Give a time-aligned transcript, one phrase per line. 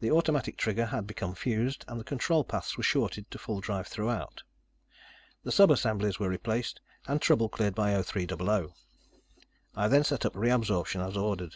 [0.00, 3.86] The automatic trigger had become fused, and the control paths were shorted to full drive
[3.86, 4.42] throughout.
[5.44, 8.72] The sub assemblies were replaced and trouble cleared by 0300.
[9.76, 11.54] I then set up re absorption as ordered.